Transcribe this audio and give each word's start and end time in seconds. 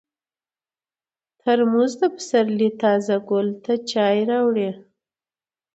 ترموز 1.41 1.91
د 2.01 2.03
پسرلي 2.15 2.69
تازه 2.81 3.15
ګل 3.29 3.47
ته 3.63 3.73
چای 3.91 4.17
راوړي. 4.31 4.69